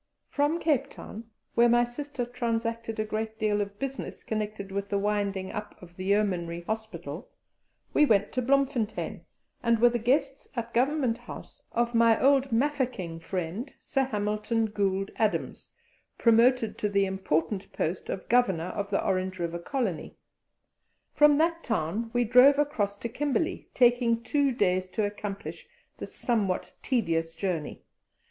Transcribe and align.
From 0.29 0.59
Cape 0.59 0.89
Town, 0.89 1.25
where 1.53 1.69
my 1.69 1.83
sister 1.83 2.25
transacted 2.25 2.99
a 2.99 3.05
great 3.05 3.37
deal 3.37 3.61
of 3.61 3.77
business 3.77 4.23
connected 4.23 4.71
with 4.71 4.89
the 4.89 4.97
winding 4.97 5.51
up 5.51 5.79
of 5.79 5.95
the 5.95 6.05
Yeomanry 6.05 6.61
Hospital, 6.61 7.29
we 7.93 8.03
went 8.07 8.31
to 8.31 8.41
Bloemfontein, 8.41 9.21
and 9.61 9.77
were 9.77 9.91
the 9.91 9.99
guests 9.99 10.49
at 10.55 10.73
Government 10.73 11.19
House 11.19 11.61
of 11.71 11.93
my 11.93 12.19
old 12.19 12.51
Mafeking 12.51 13.19
friend, 13.19 13.71
Sir 13.79 14.05
Hamilton 14.05 14.71
Gould 14.71 15.11
Adams, 15.17 15.69
promoted 16.17 16.79
to 16.79 16.89
the 16.89 17.05
important 17.05 17.71
post 17.71 18.09
of 18.09 18.27
Governor 18.27 18.69
of 18.73 18.89
the 18.89 19.05
Orange 19.05 19.37
River 19.37 19.59
Colony. 19.59 20.15
From 21.13 21.37
that 21.37 21.63
town 21.63 22.09
we 22.11 22.23
drove 22.23 22.57
across 22.57 22.97
to 22.97 23.07
Kimberley, 23.07 23.69
taking 23.75 24.23
two 24.23 24.51
days 24.51 24.87
to 24.87 25.05
accomplish 25.05 25.67
this 25.99 26.15
somewhat 26.15 26.73
tedious 26.81 27.35
journey. 27.35 27.83